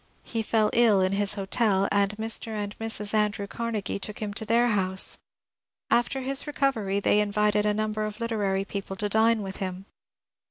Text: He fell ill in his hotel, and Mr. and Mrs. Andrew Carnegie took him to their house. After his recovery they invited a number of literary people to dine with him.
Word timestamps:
He 0.23 0.41
fell 0.41 0.71
ill 0.73 0.99
in 0.99 1.11
his 1.11 1.35
hotel, 1.35 1.87
and 1.91 2.17
Mr. 2.17 2.47
and 2.53 2.75
Mrs. 2.79 3.13
Andrew 3.13 3.45
Carnegie 3.45 3.99
took 3.99 4.17
him 4.17 4.33
to 4.33 4.45
their 4.47 4.69
house. 4.69 5.19
After 5.91 6.21
his 6.21 6.47
recovery 6.47 6.99
they 6.99 7.19
invited 7.19 7.67
a 7.67 7.73
number 7.75 8.01
of 8.05 8.19
literary 8.19 8.65
people 8.65 8.95
to 8.95 9.09
dine 9.09 9.43
with 9.43 9.57
him. 9.57 9.85